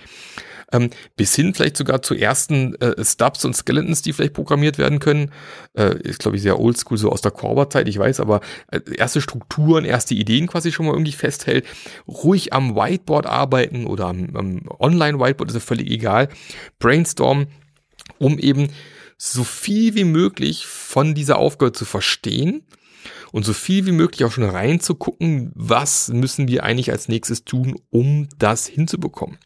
ähm, 0.72 0.90
bis 1.16 1.36
hin 1.36 1.54
vielleicht 1.54 1.78
sogar 1.78 2.02
zu 2.02 2.16
ersten 2.16 2.76
äh, 2.76 3.04
Stubs 3.04 3.46
und 3.46 3.56
Skeletons, 3.56 4.02
die 4.02 4.14
vielleicht 4.14 4.34
programmiert 4.34 4.78
werden 4.78 5.00
können. 5.00 5.32
Äh, 5.74 5.98
ist, 6.02 6.20
glaube 6.20 6.38
ich, 6.38 6.44
sehr 6.44 6.60
oldschool, 6.60 6.98
so 6.98 7.12
aus 7.12 7.22
der 7.22 7.32
Korber-Zeit, 7.32 7.88
ich 7.88 7.98
weiß, 7.98 8.20
aber 8.20 8.42
äh, 8.72 8.80
erste 8.96 9.22
Strukturen, 9.22 9.86
erste 9.86 10.14
Ideen 10.14 10.48
quasi 10.48 10.72
schon 10.72 10.86
mal 10.86 10.94
irgendwie 10.94 11.12
festhält. 11.12 11.66
Ruhig 12.08 12.54
am 12.54 12.76
Whiteboard 12.76 13.26
arbeiten 13.26 13.86
oder 13.86 14.08
am, 14.08 14.36
am 14.36 14.62
Online-Whiteboard, 14.80 15.50
ist 15.50 15.56
ja 15.56 15.60
völlig 15.60 15.90
egal. 15.90 16.30
Brainstorm, 16.80 17.48
um 18.18 18.40
eben 18.40 18.70
so 19.18 19.44
viel 19.44 19.94
wie 19.96 20.04
möglich 20.04 20.66
von 20.66 21.14
dieser 21.14 21.38
Aufgabe 21.38 21.74
zu 21.74 21.86
verstehen 21.86 22.64
und 23.32 23.46
so 23.46 23.54
viel 23.54 23.86
wie 23.86 23.92
möglich 23.92 24.26
auch 24.26 24.32
schon 24.32 24.44
reinzugucken, 24.44 25.52
was 25.56 26.10
müssen 26.10 26.48
wir 26.48 26.64
eigentlich 26.64 26.92
als 26.92 27.08
nächstes 27.08 27.46
tun, 27.46 27.76
um 27.90 28.28
das 28.40 28.66
hinzubekommen. 28.66 29.38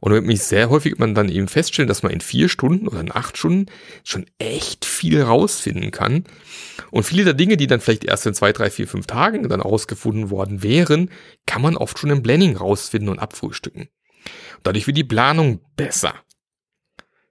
Und 0.00 0.12
wirklich 0.12 0.42
sehr 0.42 0.70
häufig 0.70 0.98
man 0.98 1.14
dann 1.14 1.28
eben 1.28 1.48
feststellen, 1.48 1.88
dass 1.88 2.02
man 2.02 2.12
in 2.12 2.20
vier 2.20 2.48
Stunden 2.48 2.88
oder 2.88 3.00
in 3.00 3.14
acht 3.14 3.36
Stunden 3.36 3.66
schon 4.04 4.26
echt 4.38 4.84
viel 4.84 5.22
rausfinden 5.22 5.90
kann. 5.90 6.24
Und 6.90 7.04
viele 7.04 7.24
der 7.24 7.34
Dinge, 7.34 7.56
die 7.56 7.66
dann 7.66 7.80
vielleicht 7.80 8.04
erst 8.04 8.26
in 8.26 8.34
zwei, 8.34 8.52
drei, 8.52 8.70
vier, 8.70 8.86
fünf 8.86 9.06
Tagen 9.06 9.48
dann 9.48 9.60
rausgefunden 9.60 10.30
worden 10.30 10.62
wären, 10.62 11.10
kann 11.46 11.62
man 11.62 11.76
oft 11.76 11.98
schon 11.98 12.10
im 12.10 12.22
Blending 12.22 12.56
rausfinden 12.56 13.08
und 13.08 13.18
abfrühstücken. 13.18 13.88
dadurch 14.62 14.86
wird 14.86 14.96
die 14.96 15.04
Planung 15.04 15.60
besser. 15.76 16.14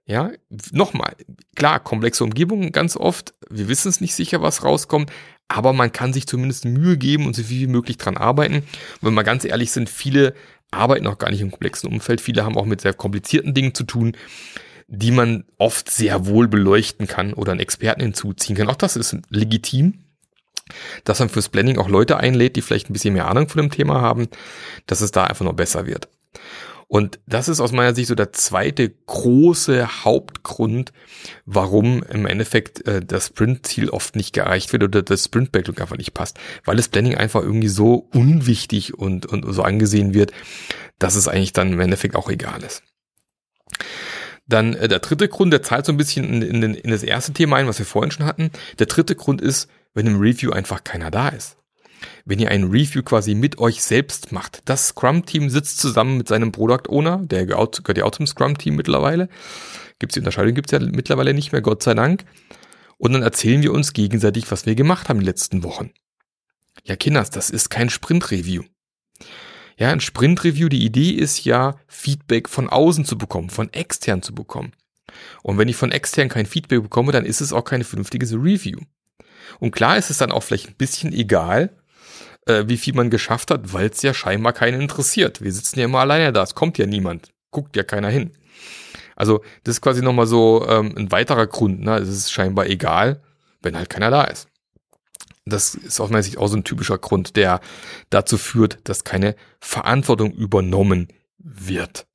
Ja, 0.06 0.30
nochmal, 0.72 1.14
klar, 1.54 1.80
komplexe 1.80 2.24
Umgebungen 2.24 2.72
ganz 2.72 2.96
oft, 2.96 3.34
wir 3.50 3.68
wissen 3.68 3.90
es 3.90 4.00
nicht 4.00 4.14
sicher, 4.14 4.40
was 4.40 4.64
rauskommt, 4.64 5.12
aber 5.48 5.74
man 5.74 5.92
kann 5.92 6.14
sich 6.14 6.26
zumindest 6.26 6.64
Mühe 6.64 6.96
geben 6.96 7.26
und 7.26 7.36
so 7.36 7.42
viel 7.42 7.68
wie 7.68 7.72
möglich 7.72 7.98
dran 7.98 8.16
arbeiten. 8.16 8.56
Und 8.56 8.64
wenn 9.02 9.12
wir 9.12 9.24
ganz 9.24 9.44
ehrlich 9.44 9.70
sind, 9.70 9.90
viele 9.90 10.34
arbeiten 10.70 11.06
auch 11.06 11.18
gar 11.18 11.30
nicht 11.30 11.40
im 11.40 11.50
komplexen 11.50 11.90
Umfeld. 11.90 12.20
Viele 12.20 12.44
haben 12.44 12.56
auch 12.56 12.66
mit 12.66 12.80
sehr 12.80 12.94
komplizierten 12.94 13.54
Dingen 13.54 13.74
zu 13.74 13.84
tun, 13.84 14.16
die 14.86 15.10
man 15.10 15.44
oft 15.58 15.90
sehr 15.90 16.26
wohl 16.26 16.48
beleuchten 16.48 17.06
kann 17.06 17.34
oder 17.34 17.52
einen 17.52 17.60
Experten 17.60 18.00
hinzuziehen 18.00 18.56
kann. 18.56 18.68
Auch 18.68 18.76
das 18.76 18.96
ist 18.96 19.16
legitim, 19.30 20.04
dass 21.04 21.18
man 21.18 21.28
fürs 21.28 21.48
Blending 21.48 21.78
auch 21.78 21.88
Leute 21.88 22.16
einlädt, 22.16 22.56
die 22.56 22.62
vielleicht 22.62 22.88
ein 22.88 22.94
bisschen 22.94 23.14
mehr 23.14 23.28
Ahnung 23.28 23.48
von 23.48 23.60
dem 23.60 23.70
Thema 23.70 24.00
haben, 24.00 24.28
dass 24.86 25.00
es 25.00 25.10
da 25.10 25.24
einfach 25.24 25.44
noch 25.44 25.54
besser 25.54 25.86
wird. 25.86 26.08
Und 26.90 27.20
das 27.26 27.48
ist 27.48 27.60
aus 27.60 27.72
meiner 27.72 27.94
Sicht 27.94 28.08
so 28.08 28.14
der 28.14 28.32
zweite 28.32 28.88
große 28.88 30.04
Hauptgrund, 30.04 30.92
warum 31.44 32.02
im 32.04 32.26
Endeffekt 32.26 32.86
äh, 32.86 33.04
das 33.04 33.26
Sprint-Ziel 33.26 33.90
oft 33.90 34.16
nicht 34.16 34.34
erreicht 34.38 34.72
wird 34.72 34.82
oder 34.82 35.02
das 35.02 35.24
Sprint-Backlog 35.24 35.82
einfach 35.82 35.98
nicht 35.98 36.14
passt. 36.14 36.38
Weil 36.64 36.76
das 36.76 36.88
Blending 36.88 37.14
einfach 37.14 37.42
irgendwie 37.42 37.68
so 37.68 38.08
unwichtig 38.14 38.94
und, 38.94 39.26
und 39.26 39.52
so 39.52 39.62
angesehen 39.62 40.14
wird, 40.14 40.32
dass 40.98 41.14
es 41.14 41.28
eigentlich 41.28 41.52
dann 41.52 41.74
im 41.74 41.80
Endeffekt 41.80 42.16
auch 42.16 42.30
egal 42.30 42.62
ist. 42.62 42.82
Dann 44.46 44.72
äh, 44.72 44.88
der 44.88 45.00
dritte 45.00 45.28
Grund, 45.28 45.52
der 45.52 45.62
zahlt 45.62 45.84
so 45.84 45.92
ein 45.92 45.98
bisschen 45.98 46.42
in, 46.42 46.62
in, 46.62 46.74
in 46.74 46.90
das 46.90 47.02
erste 47.02 47.34
Thema 47.34 47.56
ein, 47.56 47.66
was 47.66 47.78
wir 47.78 47.86
vorhin 47.86 48.12
schon 48.12 48.24
hatten. 48.24 48.50
Der 48.78 48.86
dritte 48.86 49.14
Grund 49.14 49.42
ist, 49.42 49.68
wenn 49.92 50.06
im 50.06 50.18
Review 50.18 50.52
einfach 50.52 50.84
keiner 50.84 51.10
da 51.10 51.28
ist 51.28 51.58
wenn 52.24 52.38
ihr 52.38 52.50
ein 52.50 52.64
Review 52.64 53.02
quasi 53.02 53.34
mit 53.34 53.58
euch 53.58 53.82
selbst 53.82 54.32
macht. 54.32 54.62
Das 54.64 54.88
Scrum-Team 54.88 55.50
sitzt 55.50 55.78
zusammen 55.78 56.18
mit 56.18 56.28
seinem 56.28 56.52
Product 56.52 56.88
Owner, 56.88 57.18
der 57.18 57.46
gehört, 57.46 57.82
ja 57.96 58.04
auch 58.04 58.10
zum 58.10 58.26
Scrum-Team 58.26 58.76
mittlerweile. 58.76 59.28
Gibt's 59.98 60.14
die 60.14 60.20
Unterscheidung, 60.20 60.54
gibt's 60.54 60.72
ja 60.72 60.78
mittlerweile 60.78 61.34
nicht 61.34 61.52
mehr, 61.52 61.62
Gott 61.62 61.82
sei 61.82 61.94
Dank. 61.94 62.24
Und 62.98 63.12
dann 63.12 63.22
erzählen 63.22 63.62
wir 63.62 63.72
uns 63.72 63.92
gegenseitig, 63.92 64.50
was 64.50 64.66
wir 64.66 64.74
gemacht 64.74 65.08
haben 65.08 65.20
die 65.20 65.26
letzten 65.26 65.62
Wochen. 65.62 65.90
Ja, 66.84 66.96
Kinders, 66.96 67.30
das 67.30 67.50
ist 67.50 67.70
kein 67.70 67.90
Sprint-Review. 67.90 68.64
Ja, 69.76 69.90
ein 69.90 70.00
Sprint-Review, 70.00 70.68
die 70.68 70.84
Idee 70.84 71.10
ist 71.10 71.44
ja, 71.44 71.76
Feedback 71.86 72.48
von 72.48 72.68
außen 72.68 73.04
zu 73.04 73.16
bekommen, 73.16 73.50
von 73.50 73.72
extern 73.72 74.22
zu 74.22 74.34
bekommen. 74.34 74.72
Und 75.42 75.58
wenn 75.58 75.68
ich 75.68 75.76
von 75.76 75.92
extern 75.92 76.28
kein 76.28 76.46
Feedback 76.46 76.82
bekomme, 76.82 77.12
dann 77.12 77.24
ist 77.24 77.40
es 77.40 77.52
auch 77.52 77.64
kein 77.64 77.84
vernünftiges 77.84 78.32
Review. 78.32 78.80
Und 79.60 79.70
klar 79.70 79.96
ist 79.96 80.10
es 80.10 80.18
dann 80.18 80.32
auch 80.32 80.42
vielleicht 80.42 80.68
ein 80.68 80.74
bisschen 80.76 81.12
egal, 81.12 81.77
äh, 82.48 82.68
wie 82.68 82.76
viel 82.76 82.94
man 82.94 83.10
geschafft 83.10 83.50
hat, 83.50 83.72
weil 83.72 83.88
es 83.88 84.02
ja 84.02 84.14
scheinbar 84.14 84.52
keinen 84.52 84.80
interessiert. 84.80 85.42
Wir 85.42 85.52
sitzen 85.52 85.78
ja 85.78 85.84
immer 85.84 86.00
alleine 86.00 86.32
da, 86.32 86.42
es 86.42 86.54
kommt 86.54 86.78
ja 86.78 86.86
niemand, 86.86 87.32
guckt 87.50 87.76
ja 87.76 87.82
keiner 87.82 88.08
hin. 88.08 88.32
Also 89.14 89.42
das 89.64 89.76
ist 89.76 89.80
quasi 89.80 90.02
nochmal 90.02 90.26
so 90.26 90.66
ähm, 90.68 90.94
ein 90.96 91.10
weiterer 91.10 91.46
Grund. 91.46 91.80
Ne? 91.80 91.96
Es 91.96 92.08
ist 92.08 92.32
scheinbar 92.32 92.66
egal, 92.66 93.20
wenn 93.62 93.76
halt 93.76 93.90
keiner 93.90 94.10
da 94.10 94.24
ist. 94.24 94.48
Das 95.44 95.74
ist 95.74 96.00
aus 96.00 96.10
meiner 96.10 96.22
Sicht 96.22 96.38
auch 96.38 96.48
so 96.48 96.56
ein 96.56 96.64
typischer 96.64 96.98
Grund, 96.98 97.36
der 97.36 97.60
dazu 98.10 98.38
führt, 98.38 98.78
dass 98.84 99.04
keine 99.04 99.34
Verantwortung 99.60 100.32
übernommen 100.32 101.08
wird. 101.38 102.06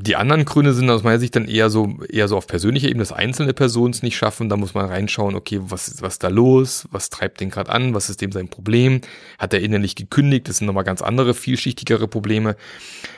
Die 0.00 0.16
anderen 0.16 0.44
Gründe 0.44 0.74
sind 0.74 0.88
aus 0.90 1.02
meiner 1.02 1.18
Sicht 1.18 1.34
dann 1.34 1.48
eher 1.48 1.70
so, 1.70 1.98
eher 2.08 2.28
so 2.28 2.36
auf 2.36 2.46
persönlicher 2.46 2.88
Ebene, 2.88 3.02
dass 3.02 3.12
einzelne 3.12 3.52
Personen 3.52 3.92
es 3.92 4.02
nicht 4.02 4.16
schaffen. 4.16 4.48
Da 4.48 4.56
muss 4.56 4.74
man 4.74 4.86
reinschauen, 4.86 5.34
okay, 5.34 5.58
was 5.60 5.88
ist, 5.88 6.02
was 6.02 6.14
ist 6.14 6.22
da 6.22 6.28
los? 6.28 6.86
Was 6.92 7.10
treibt 7.10 7.40
den 7.40 7.50
gerade 7.50 7.70
an? 7.70 7.94
Was 7.94 8.08
ist 8.08 8.20
dem 8.20 8.30
sein 8.30 8.48
Problem? 8.48 9.00
Hat 9.38 9.52
er 9.52 9.60
innerlich 9.60 9.96
gekündigt? 9.96 10.48
Das 10.48 10.58
sind 10.58 10.66
nochmal 10.66 10.84
ganz 10.84 11.02
andere, 11.02 11.34
vielschichtigere 11.34 12.06
Probleme. 12.06 12.56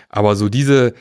Aber 0.09 0.37
so 0.37 0.49
diese 0.49 0.95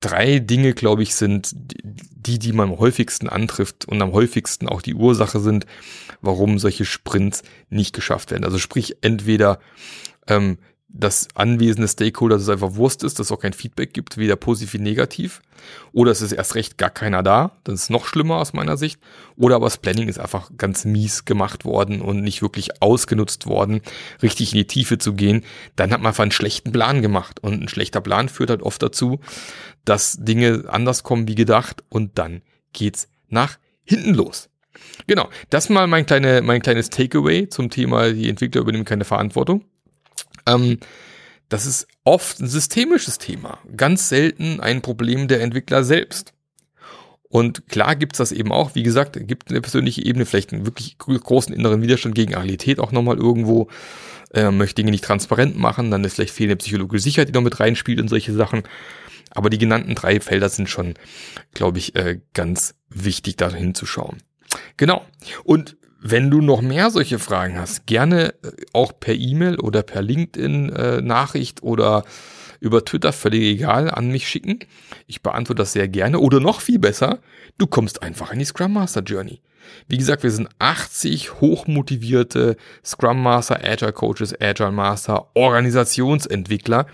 drei 0.00 0.38
Dinge, 0.38 0.74
glaube 0.74 1.02
ich, 1.02 1.14
sind 1.14 1.54
die, 1.54 2.38
die 2.38 2.52
man 2.52 2.70
am 2.70 2.78
häufigsten 2.78 3.28
antrifft 3.28 3.86
und 3.86 4.02
am 4.02 4.12
häufigsten 4.12 4.68
auch 4.68 4.82
die 4.82 4.94
Ursache 4.94 5.40
sind, 5.40 5.66
warum 6.20 6.58
solche 6.58 6.84
Sprints 6.84 7.42
nicht 7.70 7.94
geschafft 7.94 8.32
werden. 8.32 8.44
Also 8.44 8.58
sprich, 8.58 8.96
entweder 9.00 9.60
ähm, 10.28 10.58
das 10.94 11.28
Anwesen 11.34 11.80
des 11.80 11.92
Stakeholders 11.92 12.48
einfach 12.48 12.74
Wurst 12.74 13.02
ist, 13.02 13.18
dass 13.18 13.26
es 13.26 13.32
auch 13.32 13.40
kein 13.40 13.54
Feedback 13.54 13.94
gibt, 13.94 14.18
weder 14.18 14.36
positiv 14.36 14.74
wie 14.74 14.82
negativ. 14.82 15.40
Oder 15.92 16.10
es 16.10 16.20
ist 16.20 16.32
erst 16.32 16.54
recht 16.54 16.76
gar 16.76 16.90
keiner 16.90 17.22
da, 17.22 17.52
das 17.64 17.82
ist 17.82 17.90
noch 17.90 18.06
schlimmer 18.06 18.36
aus 18.36 18.52
meiner 18.52 18.76
Sicht. 18.76 19.00
Oder 19.36 19.56
aber 19.56 19.66
das 19.66 19.78
Planning 19.78 20.08
ist 20.08 20.18
einfach 20.18 20.50
ganz 20.56 20.84
mies 20.84 21.24
gemacht 21.24 21.64
worden 21.64 22.02
und 22.02 22.22
nicht 22.22 22.42
wirklich 22.42 22.82
ausgenutzt 22.82 23.46
worden, 23.46 23.80
richtig 24.22 24.52
in 24.52 24.58
die 24.58 24.66
Tiefe 24.66 24.98
zu 24.98 25.14
gehen. 25.14 25.44
Dann 25.76 25.92
hat 25.92 26.00
man 26.00 26.08
einfach 26.08 26.22
einen 26.22 26.32
schlechten 26.32 26.72
Plan 26.72 27.00
gemacht. 27.00 27.40
Und 27.40 27.62
ein 27.62 27.68
schlechter 27.68 28.00
Plan 28.00 28.28
führt 28.28 28.50
halt 28.50 28.62
oft 28.62 28.82
dazu, 28.82 29.20
dass 29.84 30.18
Dinge 30.20 30.64
anders 30.68 31.02
kommen 31.02 31.26
wie 31.26 31.34
gedacht 31.34 31.82
und 31.88 32.18
dann 32.18 32.42
geht's 32.72 33.08
nach 33.28 33.58
hinten 33.84 34.14
los. 34.14 34.50
Genau, 35.06 35.28
das 35.50 35.68
mal 35.68 35.86
mein, 35.86 36.06
kleine, 36.06 36.42
mein 36.42 36.62
kleines 36.62 36.90
Takeaway 36.90 37.48
zum 37.48 37.70
Thema, 37.70 38.12
die 38.12 38.28
Entwickler 38.28 38.60
übernehmen 38.60 38.84
keine 38.84 39.04
Verantwortung. 39.04 39.64
Ähm, 40.46 40.78
das 41.48 41.66
ist 41.66 41.86
oft 42.04 42.40
ein 42.40 42.48
systemisches 42.48 43.18
Thema, 43.18 43.58
ganz 43.76 44.08
selten 44.08 44.60
ein 44.60 44.80
Problem 44.80 45.28
der 45.28 45.42
Entwickler 45.42 45.84
selbst. 45.84 46.32
Und 47.28 47.68
klar 47.68 47.96
gibt's 47.96 48.18
das 48.18 48.32
eben 48.32 48.52
auch, 48.52 48.74
wie 48.74 48.82
gesagt, 48.82 49.18
gibt 49.26 49.50
eine 49.50 49.60
persönliche 49.60 50.04
Ebene 50.04 50.26
vielleicht 50.26 50.52
einen 50.52 50.66
wirklich 50.66 50.98
großen 50.98 51.54
inneren 51.54 51.80
Widerstand 51.80 52.14
gegen 52.14 52.34
Agilität 52.34 52.78
auch 52.78 52.92
nochmal 52.92 53.16
irgendwo, 53.16 53.68
äh, 54.34 54.50
möchte 54.50 54.76
Dinge 54.76 54.90
nicht 54.90 55.04
transparent 55.04 55.58
machen, 55.58 55.90
dann 55.90 56.04
ist 56.04 56.14
vielleicht 56.14 56.34
fehlende 56.34 56.56
psychologische 56.56 57.02
Sicherheit, 57.02 57.28
die 57.28 57.32
noch 57.32 57.40
mit 57.40 57.58
reinspielt 57.58 58.00
und 58.00 58.08
solche 58.08 58.34
Sachen. 58.34 58.64
Aber 59.30 59.48
die 59.48 59.58
genannten 59.58 59.94
drei 59.94 60.20
Felder 60.20 60.50
sind 60.50 60.68
schon, 60.68 60.94
glaube 61.54 61.78
ich, 61.78 61.94
äh, 61.96 62.20
ganz 62.34 62.74
wichtig, 62.90 63.36
da 63.36 63.50
hinzuschauen. 63.50 64.18
Genau. 64.76 65.04
Und 65.44 65.76
wenn 66.02 66.30
du 66.30 66.40
noch 66.40 66.60
mehr 66.60 66.90
solche 66.90 67.18
Fragen 67.18 67.58
hast, 67.58 67.86
gerne 67.86 68.34
äh, 68.42 68.50
auch 68.72 68.92
per 68.98 69.14
E-Mail 69.14 69.58
oder 69.60 69.82
per 69.82 70.02
LinkedIn-Nachricht 70.02 71.60
äh, 71.60 71.64
oder 71.64 72.04
über 72.60 72.84
Twitter, 72.84 73.12
völlig 73.12 73.42
egal, 73.42 73.90
an 73.90 74.08
mich 74.08 74.28
schicken. 74.28 74.60
Ich 75.06 75.22
beantworte 75.22 75.62
das 75.62 75.72
sehr 75.72 75.88
gerne. 75.88 76.18
Oder 76.20 76.40
noch 76.40 76.60
viel 76.60 76.78
besser, 76.78 77.20
du 77.58 77.66
kommst 77.66 78.02
einfach 78.02 78.32
in 78.32 78.38
die 78.38 78.44
Scrum 78.44 78.72
Master 78.72 79.02
Journey. 79.02 79.40
Wie 79.88 79.96
gesagt, 79.96 80.22
wir 80.22 80.30
sind 80.30 80.48
80 80.58 81.40
hochmotivierte 81.40 82.56
Scrum 82.84 83.22
Master, 83.22 83.60
Agile 83.64 83.92
Coaches, 83.92 84.34
Agile 84.40 84.72
Master, 84.72 85.28
Organisationsentwickler, 85.34 86.86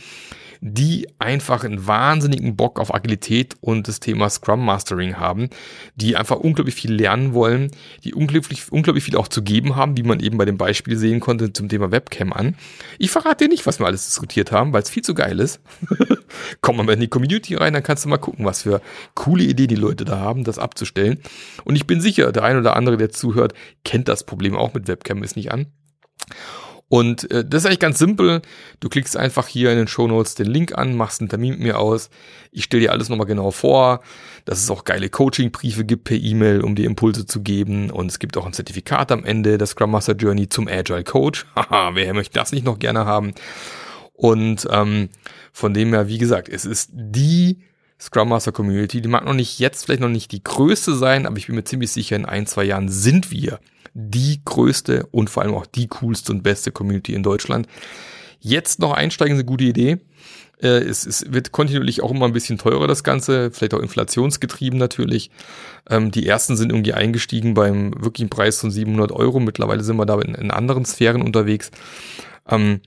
die 0.61 1.09
einfach 1.19 1.65
einen 1.65 1.87
wahnsinnigen 1.87 2.57
Bock 2.57 2.81
auf 2.81 2.95
Agilität 2.95 3.57
und 3.61 3.89
das 3.89 4.01
Thema 4.01 4.29
Scrum 4.29 4.65
Mastering 4.65 5.17
haben, 5.17 5.49
die 5.95 6.17
einfach 6.17 6.37
unglaublich 6.37 6.75
viel 6.75 6.93
lernen 6.93 7.35
wollen, 7.35 7.71
die 8.05 8.15
unglaublich, 8.15 8.71
unglaublich 8.71 9.05
viel 9.05 9.17
auch 9.17 9.29
zu 9.29 9.43
geben 9.43 9.77
haben, 9.77 9.97
wie 9.97 10.03
man 10.03 10.21
eben 10.21 10.39
bei 10.39 10.45
dem 10.45 10.59
Beispiel 10.59 10.97
sehen 10.97 11.21
konnte 11.21 11.53
zum 11.53 11.69
Thema 11.69 11.91
Webcam 11.91 12.33
an. 12.33 12.57
Ich 12.99 13.11
verrate 13.11 13.45
dir 13.45 13.51
nicht, 13.51 13.67
was 13.67 13.79
wir 13.79 13.87
alles 13.87 14.07
diskutiert 14.07 14.53
haben, 14.53 14.73
weil 14.73 14.83
es 14.83 14.91
viel 14.91 15.03
zu 15.03 15.15
geil 15.15 15.39
ist. 15.41 15.61
Komm 16.61 16.77
mal 16.77 16.89
in 16.91 17.01
die 17.01 17.09
Community 17.09 17.55
rein, 17.55 17.73
dann 17.73 17.83
kannst 17.83 18.05
du 18.05 18.09
mal 18.09 18.19
gucken, 18.19 18.45
was 18.45 18.63
für 18.63 18.81
coole 19.15 19.45
Ideen 19.45 19.69
die 19.69 19.75
Leute 19.75 20.05
da 20.05 20.19
haben, 20.19 20.45
das 20.45 20.59
abzustellen. 20.59 21.21
Und 21.65 21.77
ich 21.77 21.87
bin 21.87 22.01
sicher, 22.01 22.33
der 22.33 22.45
ein 22.45 22.59
oder 22.59 22.77
andere, 22.77 22.97
der 22.97 23.11
zuhört, 23.11 23.55
kennt 23.85 24.09
das 24.09 24.25
Problem 24.25 24.57
auch 24.57 24.75
mit 24.75 24.89
Webcam 24.89 25.23
ist 25.23 25.37
nicht 25.37 25.53
an. 25.53 25.67
Und 26.89 27.31
äh, 27.31 27.45
das 27.45 27.63
ist 27.63 27.67
eigentlich 27.67 27.81
ganz 27.81 27.99
simpel. 27.99 28.41
Du 28.81 28.89
klickst 28.89 29.17
einfach 29.17 29.47
hier 29.47 29.71
in 29.71 29.77
den 29.77 29.89
Show 29.89 30.07
Notes 30.09 30.35
den 30.35 30.47
Link 30.47 30.77
an, 30.77 30.97
machst 30.97 31.21
einen 31.21 31.29
Termin 31.29 31.53
mit 31.53 31.61
mir 31.61 31.79
aus. 31.79 32.09
Ich 32.51 32.65
stelle 32.65 32.83
dir 32.83 32.93
alles 32.93 33.09
nochmal 33.11 33.27
genau 33.27 33.51
vor, 33.51 34.01
dass 34.47 34.63
es 34.63 34.71
auch 34.71 34.85
geile 34.85 35.11
Coaching-Briefe 35.11 35.85
gibt 35.85 36.05
per 36.05 36.17
E-Mail, 36.17 36.63
um 36.63 36.75
dir 36.75 36.87
Impulse 36.87 37.27
zu 37.27 37.43
geben. 37.43 37.91
Und 37.91 38.07
es 38.07 38.19
gibt 38.19 38.37
auch 38.39 38.47
ein 38.47 38.55
Zertifikat 38.55 39.13
am 39.13 39.25
Ende, 39.25 39.59
das 39.59 39.71
Scrum 39.71 39.91
Master 39.91 40.15
Journey 40.15 40.49
zum 40.49 40.67
Agile 40.67 41.05
Coach. 41.05 41.45
Haha, 41.57 41.95
wer 41.95 42.15
möchte 42.15 42.39
das 42.39 42.53
nicht 42.53 42.65
noch 42.65 42.79
gerne 42.79 43.05
haben? 43.05 43.35
Und 44.15 44.67
ähm, 44.71 45.11
von 45.53 45.75
dem 45.75 45.93
her, 45.93 46.09
wie 46.09 46.19
gesagt, 46.19 46.49
es 46.49 46.65
ist 46.65 46.91
die 46.93 47.59
Scrum 48.01 48.31
Master 48.31 48.53
Community. 48.53 49.03
Die 49.03 49.09
mag 49.09 49.27
noch 49.27 49.35
nicht 49.35 49.59
jetzt 49.59 49.85
vielleicht 49.85 50.01
noch 50.01 50.09
nicht 50.09 50.33
die 50.33 50.43
größte 50.43 50.95
sein, 50.95 51.27
aber 51.27 51.37
ich 51.37 51.49
bin 51.49 51.57
mir 51.57 51.65
ziemlich 51.65 51.91
sicher, 51.91 52.17
in 52.17 52.25
ein, 52.25 52.47
zwei 52.47 52.65
Jahren 52.65 52.89
sind 52.89 53.31
wir 53.31 53.61
die 54.01 54.41
größte 54.45 55.07
und 55.11 55.29
vor 55.29 55.43
allem 55.43 55.55
auch 55.55 55.67
die 55.67 55.89
coolste 55.89 56.33
und 56.33 56.43
beste 56.43 56.71
Community 56.71 57.15
in 57.15 57.25
Deutschland. 57.25 57.67
Jetzt 58.39 58.79
noch 58.79 58.93
einsteigen 58.93 59.35
ist 59.35 59.41
eine 59.41 59.45
gute 59.45 59.65
Idee. 59.65 59.99
Äh, 60.63 60.85
es, 60.85 61.05
es 61.05 61.33
wird 61.33 61.51
kontinuierlich 61.51 62.01
auch 62.01 62.13
immer 62.13 62.27
ein 62.27 62.33
bisschen 62.33 62.59
teurer, 62.59 62.87
das 62.87 63.03
Ganze, 63.03 63.51
vielleicht 63.51 63.75
auch 63.75 63.81
inflationsgetrieben 63.81 64.79
natürlich. 64.79 65.33
Ähm, 65.91 66.13
die 66.13 66.29
ersten 66.29 66.57
sind 66.57 66.71
irgendwie 66.71 66.95
eingestiegen 66.95 67.55
beim 67.55 67.93
wirklichen 68.01 68.31
Preis 68.31 68.61
von 68.61 68.71
700 68.71 69.11
Euro. 69.11 69.41
Mittlerweile 69.41 69.83
sind 69.83 69.97
wir 69.97 70.07
da 70.07 70.21
in, 70.21 70.37
in 70.37 70.53
anderen 70.53 70.85
Sphären 70.85 71.21
unterwegs. 71.21 71.73
Ähm, 72.49 72.81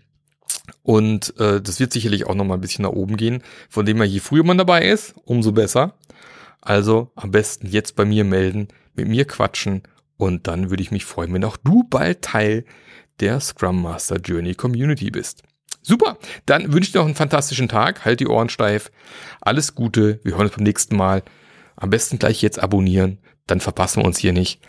und 0.82 1.38
äh, 1.40 1.60
das 1.60 1.82
wird 1.82 1.92
sicherlich 1.92 2.26
auch 2.26 2.36
noch 2.36 2.46
mal 2.46 2.54
ein 2.54 2.62
bisschen 2.62 2.84
nach 2.84 2.92
oben 2.92 3.18
gehen. 3.18 3.44
Von 3.70 3.86
dem 3.86 3.98
her, 3.98 4.06
je 4.06 4.20
früher 4.20 4.46
man 4.46 4.58
dabei 4.58 4.86
ist, 4.86 5.14
umso 5.26 5.52
besser. 5.52 5.96
Also 6.62 7.12
am 7.16 7.32
besten 7.32 7.68
jetzt 7.68 7.98
bei 7.98 8.06
mir 8.06 8.24
melden, 8.24 8.70
mit 8.96 9.10
mir 9.10 9.26
quatschen 9.26 9.84
und 10.22 10.46
dann 10.46 10.70
würde 10.70 10.84
ich 10.84 10.92
mich 10.92 11.04
freuen, 11.04 11.34
wenn 11.34 11.44
auch 11.44 11.58
du 11.58 11.84
bald 11.84 12.22
Teil 12.22 12.64
der 13.22 13.40
Scrum 13.40 13.82
Master 13.82 14.18
Journey 14.18 14.54
Community 14.54 15.10
bist. 15.10 15.42
Super, 15.82 16.20
dann 16.46 16.72
wünsche 16.72 16.90
ich 16.90 16.92
dir 16.92 17.00
noch 17.00 17.08
einen 17.08 17.16
fantastischen 17.16 17.68
Tag, 17.68 18.06
halt 18.06 18.20
die 18.20 18.28
Ohren 18.28 18.50
steif, 18.50 18.92
alles 19.42 19.74
Gute, 19.74 20.20
wir 20.24 20.34
hören 20.34 20.46
uns 20.46 20.56
beim 20.56 20.64
nächsten 20.64 20.96
Mal. 20.96 21.24
Am 21.76 21.90
besten 21.90 22.20
gleich 22.20 22.44
jetzt 22.44 22.62
abonnieren, 22.62 23.18
dann 23.48 23.62
verpassen 23.62 24.04
wir 24.04 24.06
uns 24.06 24.20
hier 24.20 24.32
nicht. 24.32 24.62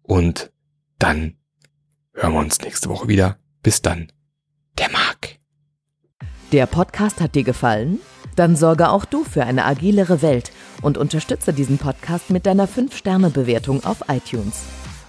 Und 0.00 0.50
dann 0.98 1.36
hören 2.14 2.32
wir 2.32 2.40
uns 2.40 2.62
nächste 2.62 2.88
Woche 2.88 3.06
wieder. 3.06 3.36
Bis 3.62 3.82
dann, 3.82 4.10
der 4.78 4.90
Marc. 4.90 5.38
Der 6.52 6.64
Podcast 6.64 7.20
hat 7.20 7.34
dir 7.34 7.44
gefallen? 7.44 7.98
Dann 8.36 8.56
sorge 8.56 8.88
auch 8.88 9.04
du 9.04 9.22
für 9.22 9.44
eine 9.44 9.66
agilere 9.66 10.22
Welt 10.22 10.50
und 10.80 10.96
unterstütze 10.96 11.52
diesen 11.52 11.76
Podcast 11.76 12.30
mit 12.30 12.46
deiner 12.46 12.66
5-Sterne-Bewertung 12.66 13.84
auf 13.84 14.04
iTunes. 14.08 14.64